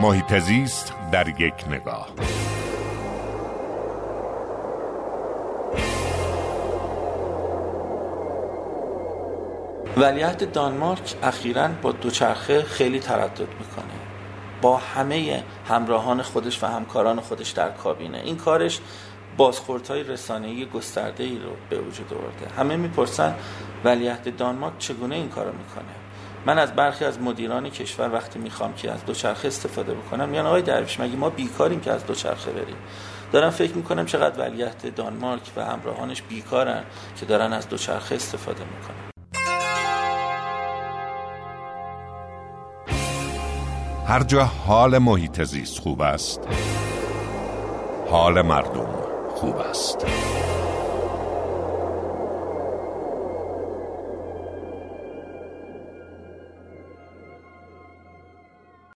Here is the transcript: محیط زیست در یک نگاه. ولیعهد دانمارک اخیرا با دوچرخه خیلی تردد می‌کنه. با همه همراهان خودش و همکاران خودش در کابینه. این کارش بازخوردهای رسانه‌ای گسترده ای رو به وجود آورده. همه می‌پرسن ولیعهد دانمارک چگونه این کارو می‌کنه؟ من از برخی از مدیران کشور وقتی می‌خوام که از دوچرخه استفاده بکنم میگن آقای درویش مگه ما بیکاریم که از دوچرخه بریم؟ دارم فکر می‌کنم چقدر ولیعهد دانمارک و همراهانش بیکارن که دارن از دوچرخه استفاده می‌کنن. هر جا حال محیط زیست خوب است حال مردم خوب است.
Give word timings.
محیط 0.00 0.38
زیست 0.38 0.94
در 1.12 1.28
یک 1.28 1.54
نگاه. 1.70 2.08
ولیعهد 9.96 10.52
دانمارک 10.52 11.14
اخیرا 11.22 11.68
با 11.82 11.92
دوچرخه 11.92 12.62
خیلی 12.62 13.00
تردد 13.00 13.40
می‌کنه. 13.40 13.84
با 14.62 14.76
همه 14.76 15.42
همراهان 15.68 16.22
خودش 16.22 16.62
و 16.62 16.66
همکاران 16.66 17.20
خودش 17.20 17.50
در 17.50 17.70
کابینه. 17.70 18.18
این 18.18 18.36
کارش 18.36 18.80
بازخوردهای 19.36 20.02
رسانه‌ای 20.02 20.66
گسترده 20.66 21.24
ای 21.24 21.38
رو 21.38 21.50
به 21.70 21.78
وجود 21.78 22.12
آورده. 22.14 22.54
همه 22.58 22.76
می‌پرسن 22.76 23.34
ولیعهد 23.84 24.36
دانمارک 24.36 24.78
چگونه 24.78 25.14
این 25.14 25.28
کارو 25.28 25.52
می‌کنه؟ 25.52 25.94
من 26.46 26.58
از 26.58 26.72
برخی 26.72 27.04
از 27.04 27.20
مدیران 27.20 27.70
کشور 27.70 28.12
وقتی 28.12 28.38
می‌خوام 28.38 28.74
که 28.74 28.92
از 28.92 29.04
دوچرخه 29.04 29.48
استفاده 29.48 29.94
بکنم 29.94 30.28
میگن 30.28 30.46
آقای 30.46 30.62
درویش 30.62 31.00
مگه 31.00 31.16
ما 31.16 31.30
بیکاریم 31.30 31.80
که 31.80 31.92
از 31.92 32.06
دوچرخه 32.06 32.50
بریم؟ 32.50 32.76
دارم 33.32 33.50
فکر 33.50 33.74
می‌کنم 33.74 34.06
چقدر 34.06 34.40
ولیعهد 34.40 34.94
دانمارک 34.94 35.42
و 35.56 35.64
همراهانش 35.64 36.22
بیکارن 36.22 36.82
که 37.16 37.26
دارن 37.26 37.52
از 37.52 37.68
دوچرخه 37.68 38.14
استفاده 38.14 38.60
می‌کنن. 38.60 38.96
هر 44.06 44.22
جا 44.22 44.44
حال 44.44 44.98
محیط 44.98 45.42
زیست 45.42 45.78
خوب 45.78 46.00
است 46.00 46.40
حال 48.10 48.42
مردم 48.42 48.88
خوب 49.34 49.56
است. 49.56 50.06